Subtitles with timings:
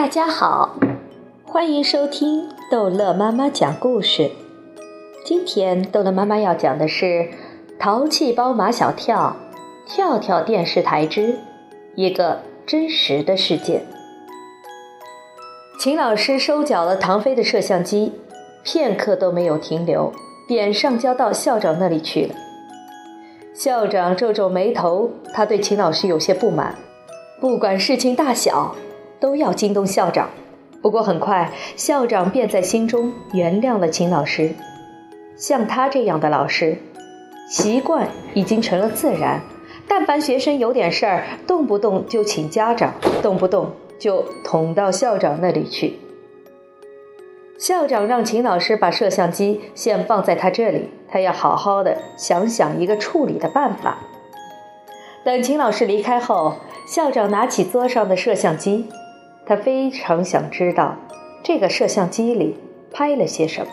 [0.00, 0.78] 大家好，
[1.44, 4.30] 欢迎收听逗乐妈妈讲故事。
[5.26, 7.04] 今天逗乐妈妈要讲的是
[7.78, 9.36] 《淘气包马小跳》
[9.94, 11.38] 跳跳电视台之
[11.96, 13.84] 一个真实的事件。
[15.78, 18.14] 秦老师收缴了唐飞的摄像机，
[18.64, 20.14] 片刻都没有停留，
[20.48, 22.34] 便上交到校长那里去了。
[23.52, 26.76] 校长皱皱眉头，他对秦老师有些不满，
[27.38, 28.74] 不管事情大小。
[29.20, 30.30] 都要惊动校长，
[30.80, 34.54] 不过很快校长便在心中原谅了秦老师。
[35.36, 36.78] 像他这样的老师，
[37.48, 39.40] 习惯已经成了自然。
[39.86, 45.98] 但凡学生有点事儿，动不动就请家长，动不动就捅到校长那里去。
[47.58, 53.98] 校长让秦老师把摄像机先放在他这里，他要好好的想想一个处理的办法。
[55.24, 56.54] 等秦老师离开后，
[56.86, 58.86] 校长拿起桌上的摄像机。
[59.50, 60.94] 他非常想知道，
[61.42, 62.56] 这个摄像机里
[62.92, 63.72] 拍了些什么。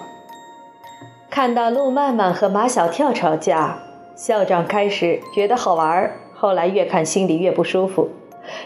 [1.30, 3.78] 看到陆曼曼和马小跳吵架，
[4.16, 8.10] 校长开始觉得好玩，后来越看心里越不舒服。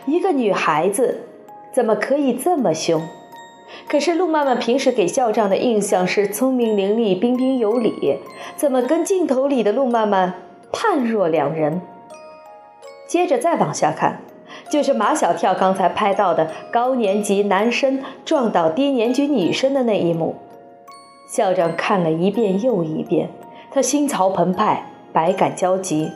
[0.05, 1.27] 一个女孩子
[1.73, 3.01] 怎么可以这么凶？
[3.89, 8.19] 可是陆曼曼平时给校长的印象是聪明伶俐、彬彬有礼，
[8.55, 10.35] 怎么跟镜头里的陆曼曼
[10.71, 11.81] 判若两人？
[13.05, 14.21] 接着再往下看。
[14.71, 20.35] 就是马小跳刚才拍到的高年级男生撞倒低年级女生的那一幕，
[21.29, 23.27] 校长看了一遍又一遍，
[23.69, 26.09] 他心潮澎湃，百感交集。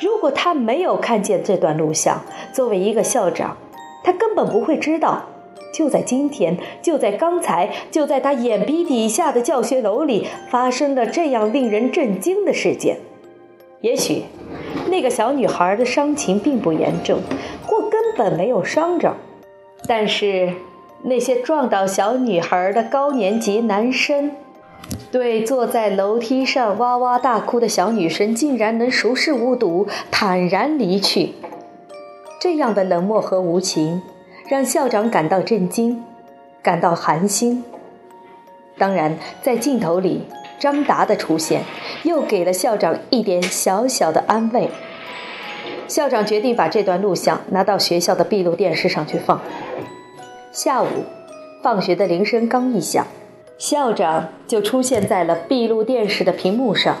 [0.00, 3.56] 如果他没有看见这段录像，作为一个校长，
[4.04, 5.24] 他根本不会知道，
[5.74, 12.98] 就在今天，就在刚才，就在他眼皮底下的教学楼里，发生了这样令人震惊的事件。
[13.80, 14.22] 也许，
[14.90, 17.18] 那个小女孩的伤情并不严重。
[18.16, 19.14] 本没有伤着，
[19.86, 20.52] 但是
[21.02, 24.32] 那些撞倒小女孩的高年级男生，
[25.12, 31.34] 对坐在楼梯上哇哇大哭的小女生，竟然能熟视无睹，坦然离去。
[32.40, 34.02] 这样的冷漠和无情，
[34.48, 36.04] 让校长感到震惊，
[36.62, 37.64] 感到寒心。
[38.78, 40.26] 当然，在镜头里，
[40.58, 41.62] 张达的出现
[42.02, 44.70] 又给了校长一点小小的安慰。
[45.88, 49.40] 校长决定把这段录像拿到学校的闭路电视上去放。
[50.52, 50.86] 下午，
[51.62, 53.06] 放学的铃声刚一响，
[53.58, 56.96] 校长就出现在了闭路电视的屏幕上。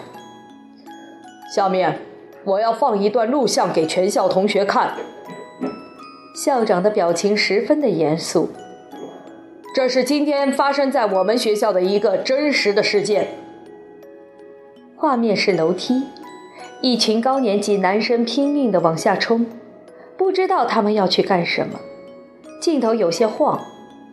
[1.54, 1.98] 下面，
[2.44, 4.92] 我要放一段录像给全校同学看。
[6.34, 8.50] 校长的表情十分的严肃。
[9.74, 13.28] 这是今天发生在我们学校的一个真实的事件。
[14.96, 16.02] 画面是楼梯。
[16.82, 19.46] 一群高年级男生拼命地往下冲，
[20.16, 21.80] 不知道他们要去干什么。
[22.60, 23.64] 镜头有些晃，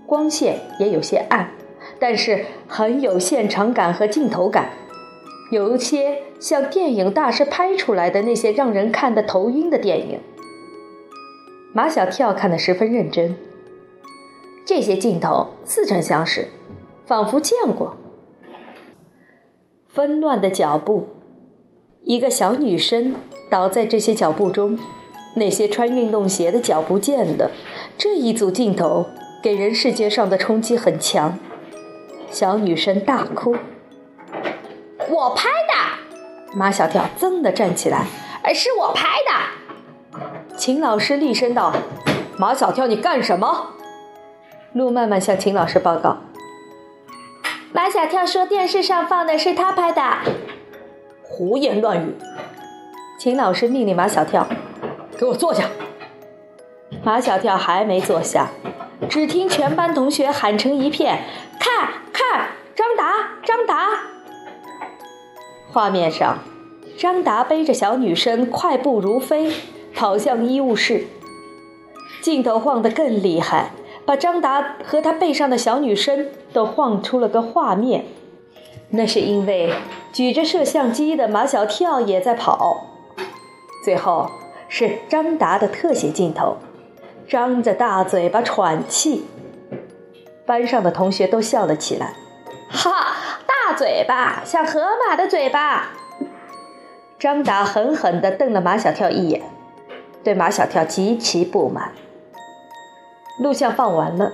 [0.05, 1.51] 光线也有些暗，
[1.99, 4.69] 但是很有现场感和镜头感，
[5.51, 10.19] 有一些像电影大师拍出来的那些让人看得头晕的电影。
[11.73, 13.35] 马小跳看得十分认真，
[14.65, 16.47] 这些镜头似曾相识，
[17.05, 17.97] 仿佛见过。
[19.87, 21.07] 纷乱的脚步。
[22.05, 23.15] 一个小女生
[23.49, 24.77] 倒在这些脚步中，
[25.35, 27.49] 那些穿运动鞋的脚不见了。
[27.97, 29.05] 这一组镜头
[29.41, 31.39] 给人视觉上的冲击很强。
[32.29, 33.55] 小女生大哭
[35.09, 38.07] ：“我拍的！”马小跳噌地站起来
[38.53, 40.19] ：“是我拍的！”
[40.57, 41.73] 秦老师厉声道
[42.37, 43.67] ：“马小跳，你干什么？”
[44.73, 46.17] 陆曼曼向秦老师报告
[47.71, 50.17] ：“马小跳说电视上放的是他拍的。”
[51.35, 52.13] 胡言乱语！
[53.17, 54.47] 秦老师命令马小跳
[55.17, 55.67] ：“给我坐下。”
[57.03, 58.51] 马小跳还没坐下，
[59.09, 61.23] 只听全班同学喊成一片
[61.59, 63.89] ：“看看，张达，张达！”
[65.73, 66.37] 画面上，
[66.99, 69.51] 张达背着小女生快步如飞，
[69.95, 71.07] 跑向医务室。
[72.21, 73.71] 镜头晃得更厉害，
[74.05, 78.05] 把张达和他背上的小女生都晃出了个画面。
[78.95, 79.73] 那是因为
[80.11, 82.85] 举着摄像机的马小跳也在跑。
[83.83, 84.29] 最后
[84.69, 86.57] 是张达的特写镜头，
[87.27, 89.25] 张着大嘴巴喘气。
[90.45, 92.13] 班上的同学都笑了起来。
[92.69, 92.91] 哈，
[93.47, 95.89] 大嘴巴像河马的嘴巴。
[97.17, 99.41] 张达狠狠地瞪了马小跳一眼，
[100.23, 101.93] 对马小跳极其不满。
[103.39, 104.33] 录像放完了，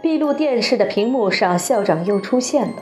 [0.00, 2.74] 闭路电视的屏幕上，校长又出现了。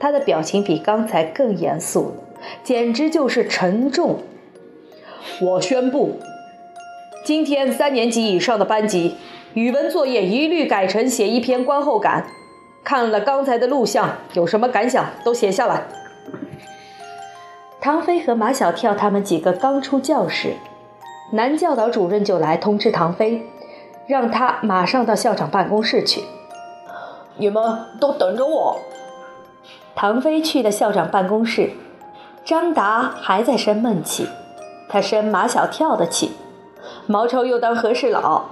[0.00, 2.14] 他的表情比刚才更严肃了，
[2.62, 4.18] 简直就是沉重。
[5.40, 6.18] 我宣布，
[7.24, 9.16] 今天三年级以上的班级
[9.54, 12.26] 语文作业一律改成写一篇观后感。
[12.84, 15.82] 看了刚才的录像，有什么感想都写下来。
[17.80, 20.54] 唐飞和马小跳他们几个刚出教室，
[21.32, 23.42] 男教导主任就来通知唐飞，
[24.06, 26.22] 让他马上到校长办公室去。
[27.36, 27.62] 你们
[28.00, 28.78] 都等着我。
[29.94, 31.72] 唐飞去了校长办公室，
[32.44, 34.28] 张达还在生闷气，
[34.88, 36.32] 他生马小跳的气。
[37.06, 38.44] 毛超又当和事佬，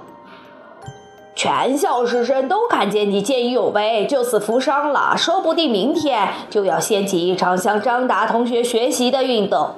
[1.35, 9.75] 全校师生都看见你见义勇为，救死扶伤了，说不定明天就要掀起一场向张达同学学习的运动，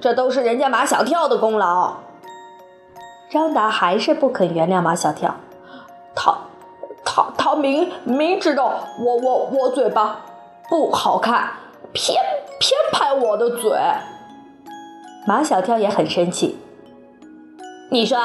[0.00, 1.96] 这都是人家马小跳的功劳。
[3.30, 5.34] 张达还是不肯原谅马小跳，
[6.14, 6.38] 他
[7.04, 10.20] 他他明明知道我我我嘴巴
[10.68, 11.50] 不好看，
[11.94, 12.18] 偏
[12.60, 13.72] 偏拍我的嘴。
[15.26, 16.58] 马小跳也很生气。
[17.90, 18.18] 你说，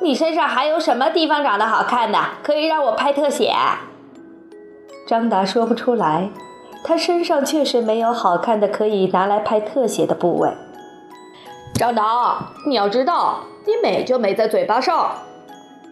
[0.00, 3.54] 你身上还有什么地方长得好看的，可以让我拍特写？
[5.06, 6.30] 张达说不出来，
[6.82, 10.50] 他身上确实没有好看的可以拿来拍特写的部位。
[11.74, 15.10] 张达，你要知道，你美就美在嘴巴上。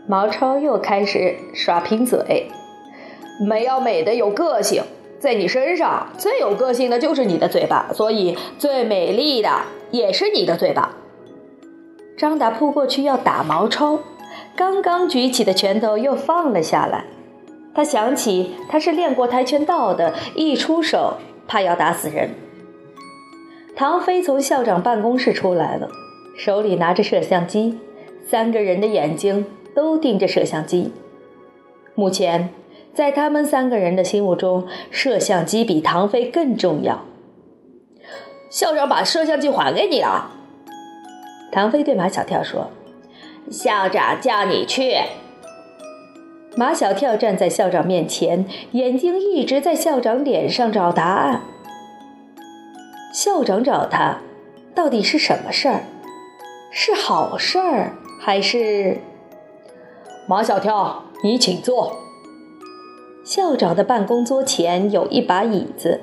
[0.07, 2.51] 毛超又开始耍贫嘴，
[3.47, 4.83] 美要美的有个性，
[5.25, 10.94] 在你身上最有个性的就是你的嘴巴，所以最美丽的也是你的嘴巴。
[12.15, 14.00] 张达扑过去要打毛超，
[14.55, 17.06] 刚刚举起的拳头又放了下来。
[17.75, 21.15] 他想起他是练过跆拳道的，一出手
[21.49, 22.29] 怕要打死人。
[23.75, 25.88] 唐飞从校长办公室出来了，
[26.37, 27.79] 手里拿着摄像机，
[28.29, 30.93] 三个人的眼睛都盯着摄像机。
[31.94, 32.50] 目前，
[32.94, 37.05] 在他们三个人的心目中，摄像机比唐飞更重要。
[38.49, 40.31] 校长把摄像机还给你了。
[41.50, 42.70] 唐飞对马小跳说
[43.50, 44.94] ：“校长叫你去。”
[46.56, 51.43] 马小跳站在校长面前，眼睛一直在校长脸上找答案。
[53.12, 54.20] 校长找他，
[54.73, 55.82] 到底是什么事儿？
[56.70, 58.99] 是好事儿还是？
[60.29, 62.04] 马小跳，你请坐。
[63.25, 66.00] 校长的办公桌前有一把椅子，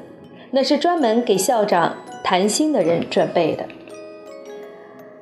[0.49, 3.65] 那是专门给校长谈心的人准备的。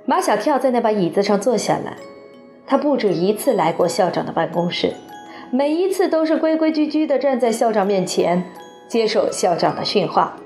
[0.05, 1.97] 马小跳在那把椅子上坐下来，
[2.65, 4.93] 他不止一次来过校长的办公室，
[5.51, 8.45] 每一次都是规规矩矩地站在校长面前
[8.87, 10.37] 接受校长的训话。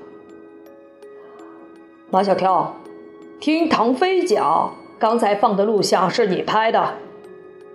[2.10, 2.74] 马小跳，
[3.38, 6.94] 听唐飞讲，刚才放的录像是你拍的，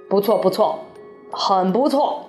[0.09, 0.79] 不错不错，
[1.31, 2.28] 很不错。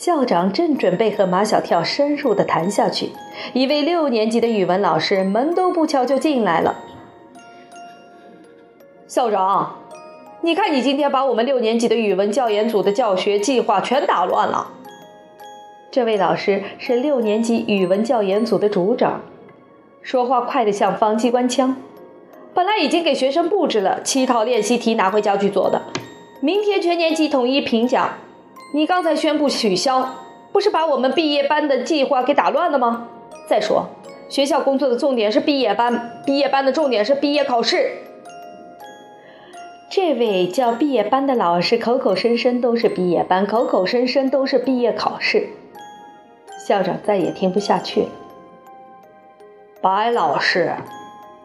[0.00, 3.10] 校长正准备和马小跳深入地谈下去，
[3.52, 6.74] 一位六年级的语文老师门都不敲就进来了。
[9.06, 9.76] 校长，
[10.40, 14.68] 你看，你今天把我们六年级的语文教研组的教学计划全打乱了。
[15.90, 19.20] 这位老师是六年级语文教研组的组长，
[20.00, 21.76] 说话快得像放机关枪。
[22.54, 25.82] 本来已经给学生布置了七套练习题拿回家去做的，
[26.40, 28.08] 明天全年级统一评奖。
[28.72, 30.14] 你刚才宣布取消，
[30.52, 33.08] 不是把我们毕业班的计划给打乱了吗？
[33.48, 33.88] 再说，
[34.28, 37.90] 学校工作的重点是毕业班，毕业班的重点是毕业考试。
[39.90, 45.48] 这位叫毕业班的老师口口声声都是毕业班，口口声声都是毕业考试。
[46.64, 48.08] 校长再也听不下去了。
[49.80, 50.76] 白老师，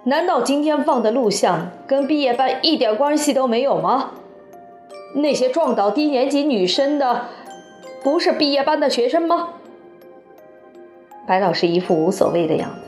[0.04, 4.12] 难道今天放的录像跟毕业班一点关系都没有吗？
[5.16, 7.28] 那些撞倒低年级女生的，
[8.04, 9.50] 不是毕业班的学生吗？
[11.26, 12.82] 白老师一副无所谓的样子。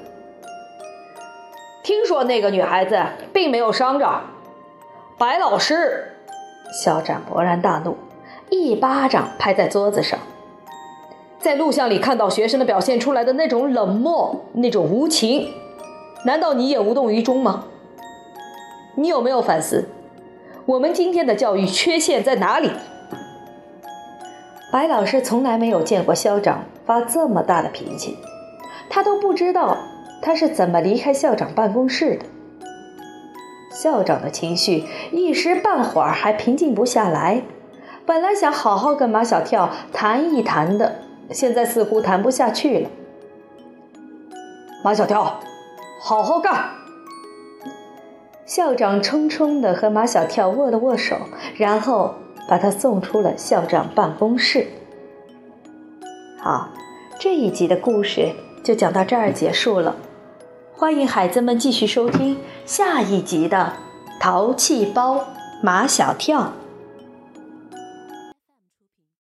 [1.83, 4.21] 听说那个女孩子并没有伤着。
[5.17, 6.17] 白老师，
[6.83, 7.95] 校长勃然大怒，
[8.49, 10.19] 一巴掌拍在桌子上。
[11.39, 15.53] 在录像里看到学生的表现出来的那种冷漠、那种无情，
[16.25, 17.63] 难道你也无动于衷吗？
[18.95, 19.87] 你有没有反思，
[20.67, 22.69] 我们今天的教育缺陷在哪里？
[24.69, 28.17] 白老师从来没有见过校长发这么大的脾气，
[28.89, 29.77] 他都不知道
[30.21, 32.25] 他是怎么离开校长办公室的。
[33.71, 34.83] 校长的情绪
[35.13, 37.43] 一时半会儿还平静不下来，
[38.05, 40.97] 本来想好好跟马小跳谈一谈的，
[41.31, 42.89] 现在似乎谈不下去了。
[44.83, 45.39] 马小跳，
[46.01, 46.71] 好好干！
[48.47, 51.17] 校长匆匆地和马小跳握了握手，
[51.57, 52.15] 然后
[52.47, 54.65] 把他送出了校长办公室。
[56.39, 56.69] 好，
[57.19, 58.31] 这一集的故事
[58.63, 59.97] 就讲到这儿结束了。
[60.73, 63.73] 欢迎孩子们继续收听下一集的
[64.21, 65.25] 《淘气包
[65.61, 66.39] 马小跳》。